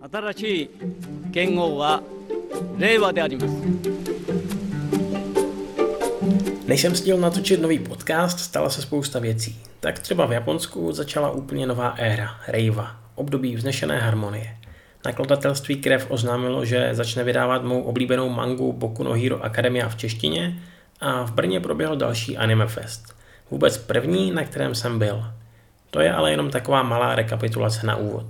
[0.00, 0.70] 新しい
[1.30, 2.02] 元号は
[2.78, 3.54] 令和であります
[6.66, 9.58] Než jsem stihl natočit nový podcast, stala se spousta věcí.
[9.80, 14.56] Tak třeba v Japonsku začala úplně nová éra, Reiva, období vznešené harmonie.
[15.04, 20.62] Nakladatelství Krev oznámilo, že začne vydávat mou oblíbenou mangu Boku no Hero Academia v češtině
[21.00, 23.16] a v Brně proběhl další Anime Fest.
[23.50, 25.24] Vůbec první, na kterém jsem byl.
[25.90, 28.26] To je ale jenom taková malá rekapitulace na úvod.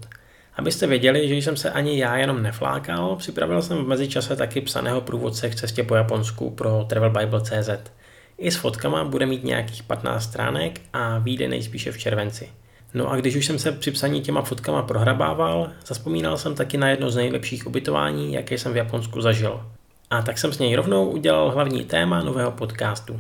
[0.55, 5.01] Abyste věděli, že jsem se ani já jenom neflákal, připravil jsem v mezičase taky psaného
[5.01, 7.69] průvodce k cestě po Japonsku pro travelbible.cz.
[8.37, 12.49] I s fotkama bude mít nějakých 15 stránek a vyjde nejspíše v červenci.
[12.93, 16.89] No a když už jsem se při psaní těma fotkama prohrabával, zaspomínal jsem taky na
[16.89, 19.63] jedno z nejlepších ubytování, jaké jsem v Japonsku zažil.
[20.09, 23.19] A tak jsem s něj rovnou udělal hlavní téma nového podcastu.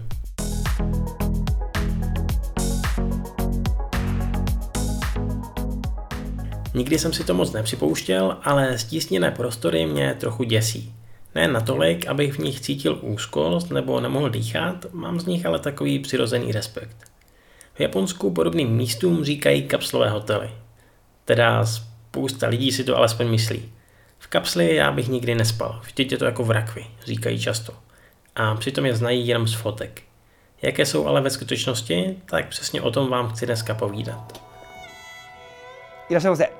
[6.78, 10.94] Nikdy jsem si to moc nepřipouštěl, ale stísněné prostory mě trochu děsí.
[11.34, 15.98] Ne natolik, abych v nich cítil úzkost nebo nemohl dýchat, mám z nich ale takový
[15.98, 16.96] přirozený respekt.
[17.74, 20.50] V Japonsku podobným místům říkají kapslové hotely.
[21.24, 23.72] Teda spousta lidí si to alespoň myslí.
[24.18, 27.72] V kapsli já bych nikdy nespal, vždyť je to jako v rakvi, říkají často.
[28.36, 30.02] A přitom je znají jenom z fotek.
[30.62, 34.44] Jaké jsou ale ve skutečnosti, tak přesně o tom vám chci dneska povídat.
[36.10, 36.57] いらっしゃいませ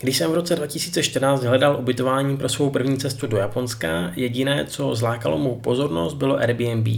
[0.00, 4.94] Když jsem v roce 2014 hledal ubytování pro svou první cestu do Japonska, jediné, co
[4.94, 6.88] zlákalo mou pozornost, bylo Airbnb.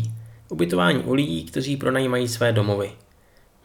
[0.49, 2.91] Ubytování u lidí, kteří pronajímají své domovy.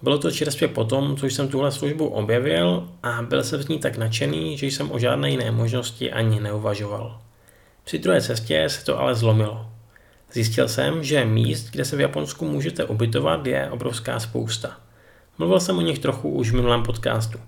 [0.02, 3.98] Bylo to čerstvě potom, co jsem tuhle službu objevil a byl jsem z ní tak
[3.98, 7.20] nadšený, že jsem o žádné jiné možnosti ani neuvažoval.
[7.84, 9.66] Při druhé cestě se to ale zlomilo.
[10.34, 14.78] Zjistil jsem, že míst, kde se v Japonsku můžete ubytovat, je obrovská spousta.
[15.38, 17.40] Mluvil jsem o nich trochu už v minulém podcastu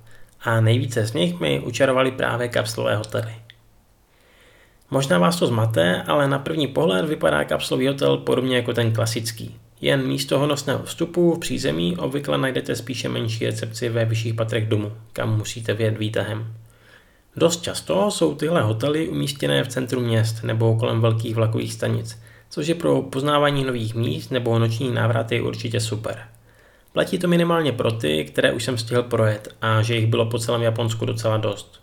[0.46, 3.34] a nejvíce z nich mi učarovali právě kapslové hotely.
[4.92, 9.56] Možná vás to zmate, ale na první pohled vypadá kapslový hotel podobně jako ten klasický.
[9.82, 14.92] Jen místo honosného vstupu v přízemí obvykle najdete spíše menší recepci ve vyšších patrech domu,
[15.14, 16.54] kam musíte vjet výtahem.
[17.36, 22.20] Dost často jsou tyhle hotely umístěné v centru měst nebo kolem velkých vlakových stanic,
[22.50, 26.35] což je pro poznávání nových míst nebo noční návraty určitě super.
[26.96, 30.40] Platí to minimálně pro ty, které už jsem stihl projet a že jich bylo po
[30.40, 31.82] celém Japonsku docela dost.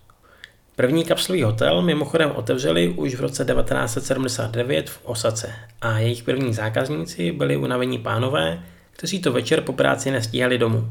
[0.76, 7.32] První kapslový hotel mimochodem otevřeli už v roce 1979 v Osace a jejich první zákazníci
[7.32, 8.62] byli unavení pánové,
[8.92, 10.90] kteří to večer po práci nestíhali domů.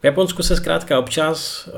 [0.00, 1.68] V Japonsku se zkrátka občas,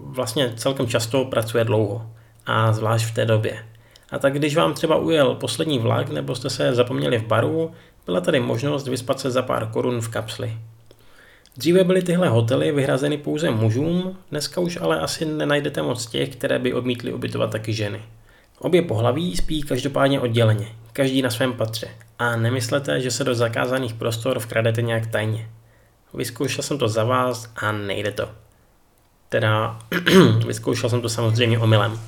[0.00, 2.10] vlastně celkem často pracuje dlouho
[2.46, 3.66] a zvlášť v té době.
[4.10, 7.72] A tak když vám třeba ujel poslední vlak nebo jste se zapomněli v baru,
[8.06, 10.56] byla tady možnost vyspat se za pár korun v kapsli.
[11.56, 16.58] Dříve byly tyhle hotely vyhrazeny pouze mužům, dneska už ale asi nenajdete moc těch, které
[16.58, 18.02] by odmítly ubytovat taky ženy.
[18.58, 21.88] Obě pohlaví spí každopádně odděleně, každý na svém patře.
[22.18, 25.48] A nemyslete, že se do zakázaných prostor vkradete nějak tajně.
[26.14, 28.28] Vyzkoušel jsem to za vás a nejde to.
[29.28, 29.78] Teda,
[30.46, 32.00] vyzkoušel jsem to samozřejmě omylem.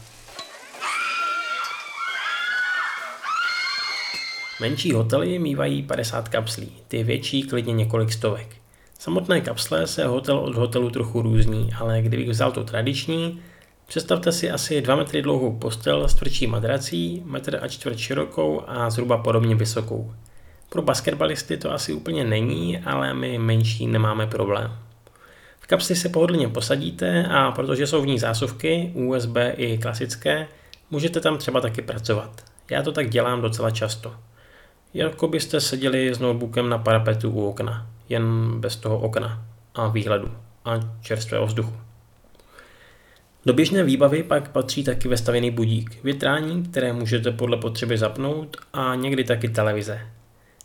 [4.61, 8.58] Menší hotely mývají 50 kapslí, ty větší klidně několik stovek.
[9.01, 13.43] Samotné kapsle se hotel od hotelu trochu různí, ale kdybych vzal tu tradiční,
[13.87, 18.91] představte si asi 2 metry dlouhou postel s tvrdší madrací, metr a čtvrt širokou a
[18.91, 20.15] zhruba podobně vysokou.
[20.69, 24.73] Pro basketbalisty to asi úplně není, ale my menší nemáme problém.
[25.61, 30.49] V kapsli se pohodlně posadíte a protože jsou v ní zásuvky, USB i klasické,
[30.91, 32.45] můžete tam třeba taky pracovat.
[32.71, 34.15] Já to tak dělám docela často.
[34.95, 40.31] Jako byste seděli s notebookem na parapetu u okna jen bez toho okna a výhledu
[40.65, 41.73] a čerstvého vzduchu.
[43.47, 48.95] Do běžné výbavy pak patří taky vestavěný budík, větrání, které můžete podle potřeby zapnout a
[48.95, 50.01] někdy taky televize.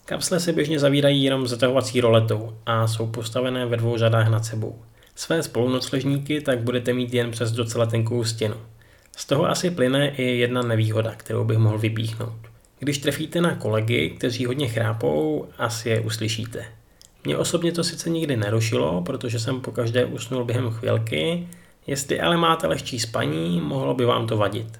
[0.05, 4.81] Kapsle se běžně zavírají jenom zatahovací roletou a jsou postavené ve dvou řadách nad sebou.
[5.15, 8.55] Své spolunocležníky tak budete mít jen přes docela tenkou stěnu.
[9.17, 12.39] Z toho asi plyne i jedna nevýhoda, kterou bych mohl vypíchnout.
[12.79, 16.65] Když trefíte na kolegy, kteří hodně chrápou, asi je uslyšíte.
[17.25, 21.47] Mě osobně to sice nikdy nerušilo, protože jsem po každé usnul během chvilky,
[21.87, 24.79] jestli ale máte lehčí spaní, mohlo by vám to vadit.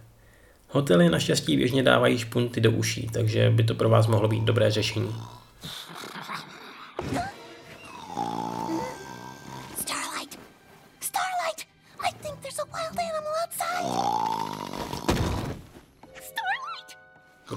[0.70, 4.72] Hotely naštěstí běžně dávají špunty do uší, takže by to pro vás mohlo být dobré
[4.72, 5.16] řešení.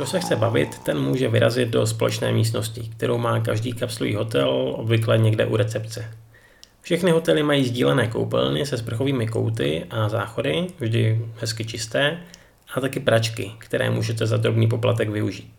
[0.07, 5.19] Se chce bavit, ten může vyrazit do společné místnosti, kterou má každý kapslový hotel obvykle
[5.19, 6.11] někde u recepce.
[6.83, 12.19] Všechny hotely mají sdílené koupelny se sprchovými kouty a záchody, vždy hezky čisté,
[12.75, 15.53] a taky pračky, které můžete za drobný poplatek využít.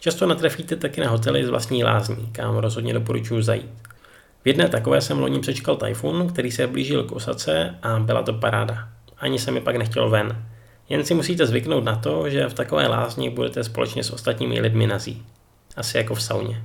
[0.00, 3.70] Často natrefíte taky na hotely z vlastní lázní, kam rozhodně doporučuji zajít.
[4.44, 8.32] V jedné takové jsem loni přečkal tajfun, který se blížil k Osace a byla to
[8.32, 8.88] paráda.
[9.18, 10.44] Ani se mi pak nechtělo ven.
[10.88, 14.86] Jen si musíte zvyknout na to, že v takové lázni budete společně s ostatními lidmi
[14.86, 15.22] nazí.
[15.76, 16.62] Asi jako v sauně.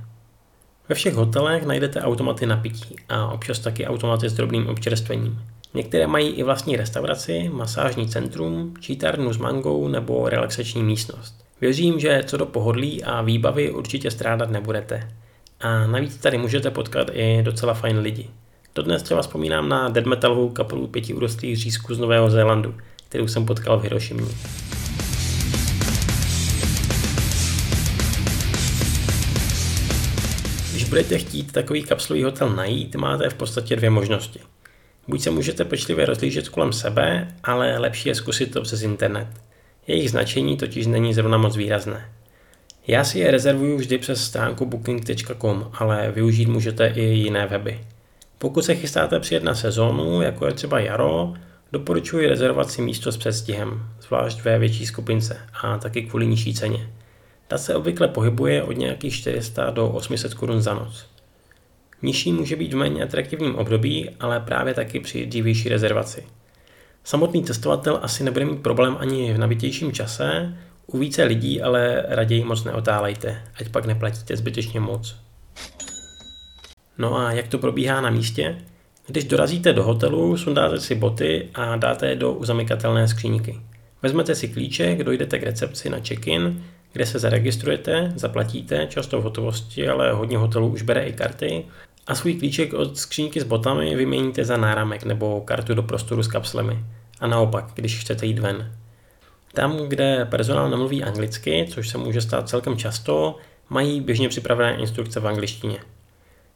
[0.88, 5.42] Ve všech hotelech najdete automaty na pití a občas taky automaty s drobným občerstvením.
[5.74, 11.44] Některé mají i vlastní restauraci, masážní centrum, čítárnu s mangou nebo relaxační místnost.
[11.60, 15.08] Věřím, že co do pohodlí a výbavy určitě strádat nebudete.
[15.60, 18.30] A navíc tady můžete potkat i docela fajn lidi.
[18.74, 22.74] Dodnes třeba vzpomínám na dead metalovou kapelu pěti urostlých řízků z Nového Zélandu,
[23.14, 24.24] kterou jsem potkal v Hirošimě.
[30.70, 34.40] Když budete chtít takový kapslový hotel najít, máte v podstatě dvě možnosti.
[35.08, 39.28] Buď se můžete pečlivě rozlížet kolem sebe, ale lepší je zkusit to přes internet.
[39.86, 42.08] Jejich značení totiž není zrovna moc výrazné.
[42.86, 47.80] Já si je rezervuju vždy přes stránku booking.com, ale využít můžete i jiné weby.
[48.38, 51.34] Pokud se chystáte přijet na sezónu, jako je třeba jaro,
[51.74, 56.90] doporučuji rezervovat si místo s předstihem, zvlášť ve větší skupince a taky kvůli nižší ceně.
[57.48, 61.06] Ta se obvykle pohybuje od nějakých 400 do 800 korun za noc.
[62.02, 66.24] Nižší může být v méně atraktivním období, ale právě taky při dřívější rezervaci.
[67.04, 72.44] Samotný cestovatel asi nebude mít problém ani v nabitějším čase, u více lidí ale raději
[72.44, 75.16] moc neotálejte, ať pak neplatíte zbytečně moc.
[76.98, 78.58] No a jak to probíhá na místě?
[79.06, 83.60] Když dorazíte do hotelu, sundáte si boty a dáte je do uzamykatelné skříňky.
[84.02, 89.88] Vezmete si klíček, dojdete k recepci na check-in, kde se zaregistrujete, zaplatíte, často v hotovosti,
[89.88, 91.64] ale hodně hotelů už bere i karty,
[92.06, 96.28] a svůj klíček od skříňky s botami vyměníte za náramek nebo kartu do prostoru s
[96.28, 96.84] kapslemi.
[97.20, 98.72] A naopak, když chcete jít ven.
[99.52, 103.36] Tam, kde personál nemluví anglicky, což se může stát celkem často,
[103.68, 105.78] mají běžně připravené instrukce v angličtině.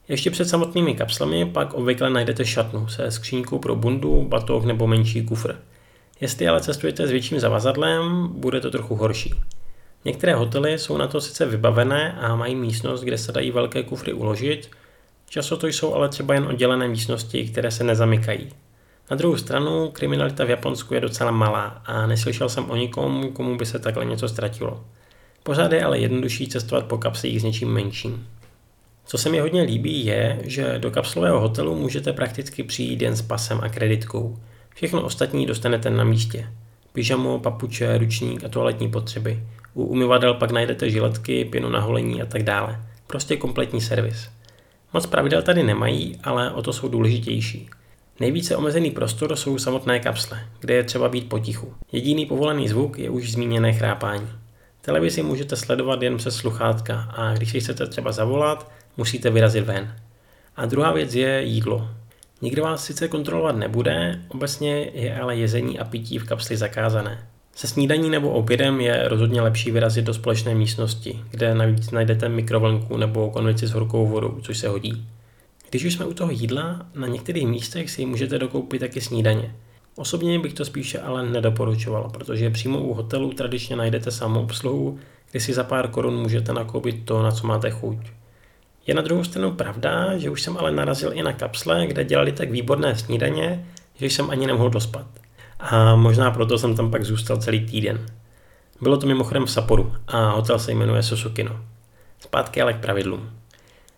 [0.09, 5.25] Ještě před samotnými kapslemi pak obvykle najdete šatnu se skřínkou pro bundu, batoh nebo menší
[5.25, 5.55] kufr.
[6.21, 9.33] Jestli ale cestujete s větším zavazadlem, bude to trochu horší.
[10.05, 14.13] Některé hotely jsou na to sice vybavené a mají místnost, kde se dají velké kufry
[14.13, 14.69] uložit,
[15.29, 18.49] často to jsou ale třeba jen oddělené místnosti, které se nezamykají.
[19.11, 23.57] Na druhou stranu, kriminalita v Japonsku je docela malá a neslyšel jsem o nikom, komu
[23.57, 24.83] by se takhle něco ztratilo.
[25.43, 28.27] Pořád je ale jednodušší cestovat po kapslích s něčím menším.
[29.09, 33.21] Co se mi hodně líbí je, že do kapslového hotelu můžete prakticky přijít jen s
[33.21, 34.37] pasem a kreditkou.
[34.75, 36.47] Všechno ostatní dostanete na místě.
[36.93, 39.43] Pyžamo, papuče, ručník a toaletní potřeby.
[39.73, 42.79] U umyvadel pak najdete žiletky, pěnu na holení a tak dále.
[43.07, 44.29] Prostě kompletní servis.
[44.93, 47.69] Moc pravidel tady nemají, ale o to jsou důležitější.
[48.19, 51.73] Nejvíce omezený prostor jsou samotné kapsle, kde je třeba být potichu.
[51.91, 54.29] Jediný povolený zvuk je už zmíněné chrápání.
[54.81, 59.95] Televizi můžete sledovat jen přes sluchátka a když si chcete třeba zavolat, musíte vyrazit ven.
[60.55, 61.89] A druhá věc je jídlo.
[62.41, 67.27] Nikdo vás sice kontrolovat nebude, obecně je ale jezení a pití v kapsli zakázané.
[67.55, 72.97] Se snídaní nebo obědem je rozhodně lepší vyrazit do společné místnosti, kde navíc najdete mikrovlnku
[72.97, 75.07] nebo konvici s horkou vodou, což se hodí.
[75.69, 79.55] Když už jsme u toho jídla, na některých místech si můžete dokoupit taky snídaně.
[79.95, 84.99] Osobně bych to spíše ale nedoporučoval, protože přímo u hotelu tradičně najdete samoobsluhu,
[85.31, 87.97] kdy si za pár korun můžete nakoupit to, na co máte chuť.
[88.89, 92.31] Je na druhou stranu pravda, že už jsem ale narazil i na kapsle, kde dělali
[92.31, 93.65] tak výborné snídaně,
[93.95, 95.05] že jsem ani nemohl dospat.
[95.59, 98.05] A možná proto jsem tam pak zůstal celý týden.
[98.81, 101.59] Bylo to mimochodem v Saporu a hotel se jmenuje Susukino.
[102.19, 103.29] Zpátky ale k pravidlům.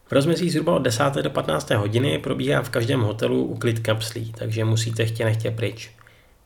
[0.05, 1.03] V rozmezí zhruba od 10.
[1.21, 1.69] do 15.
[1.69, 5.91] hodiny probíhá v každém hotelu uklid kapslí, takže musíte chtě nechtě pryč.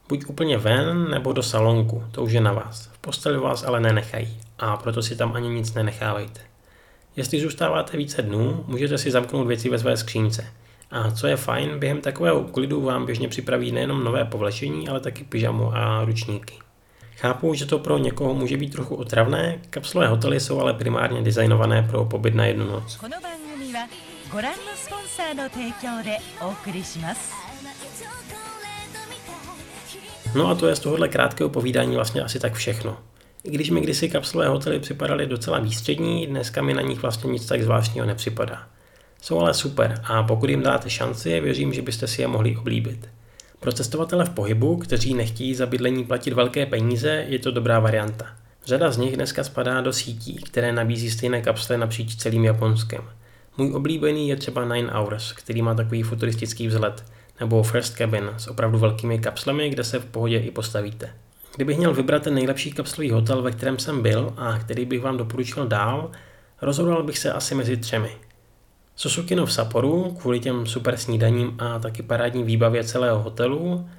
[0.10, 2.90] Buď úplně ven, nebo do salonku, to už je na vás.
[2.94, 6.55] V posteli vás ale nenechají a proto si tam ani nic nenechávejte.
[7.16, 10.48] Jestli zůstáváte více dnů, můžete si zamknout věci ve své skřínce.
[10.92, 15.24] A co je fajn, během takového klidu vám běžně připraví nejenom nové povlečení, ale taky
[15.24, 16.54] pyžamo a ručníky.
[17.18, 21.84] Chápu, že to pro někoho může být trochu otravné, kapslové hotely jsou ale primárně designované
[21.90, 23.00] pro pobyt na jednu noc.
[30.36, 32.98] No a to je z tohohle krátkého povídání vlastně asi tak všechno.
[33.46, 37.46] I když mi kdysi kapslové hotely připadaly docela výstřední, dneska mi na nich vlastně nic
[37.46, 38.68] tak zvláštního nepřipadá.
[39.22, 43.10] Jsou ale super a pokud jim dáte šanci, věřím, že byste si je mohli oblíbit.
[43.60, 48.26] Pro cestovatele v pohybu, kteří nechtějí za bydlení platit velké peníze, je to dobrá varianta.
[48.66, 53.02] Řada z nich dneska spadá do sítí, které nabízí stejné kapsle napříč celým Japonskem.
[53.58, 57.06] Můj oblíbený je třeba Nine Hours, který má takový futuristický vzhled,
[57.40, 61.14] nebo First Cabin s opravdu velkými kapslemi, kde se v pohodě i postavíte.
[61.56, 65.18] Kdybych měl vybrat ten nejlepší kapslový hotel, ve kterém jsem byl a který bych vám
[65.18, 66.12] doporučil dál,
[66.62, 68.12] rozhodoval bych se asi mezi třemi.
[68.96, 73.90] Susukino v Saporu kvůli těm super snídaním a taky parádní výbavě celého hotelu,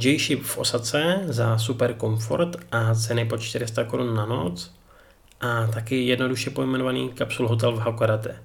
[0.00, 4.74] J-Ship v Osace za super komfort a ceny po 400 korun na noc
[5.40, 8.42] a taky jednoduše pojmenovaný kapsul hotel v Hakodate.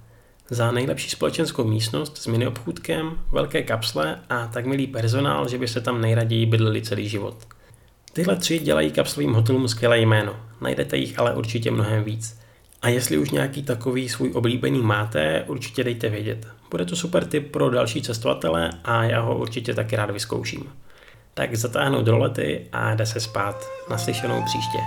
[0.50, 5.68] Za nejlepší společenskou místnost s mini obchůdkem, velké kapsle a tak milý personál, že by
[5.68, 7.53] se tam nejraději bydleli celý život.
[8.14, 12.40] Tyhle tři dělají kapslovým hotelům skvělé jméno, najdete jich ale určitě mnohem víc.
[12.82, 16.48] A jestli už nějaký takový svůj oblíbený máte, určitě dejte vědět.
[16.72, 20.64] Bude to super tip pro další cestovatele a já ho určitě taky rád vyzkouším.
[21.34, 23.68] Tak zatáhnout rolety a jde se spát.
[23.90, 24.78] Naslyšenou příště.